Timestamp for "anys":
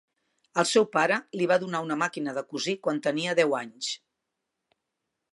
3.61-3.91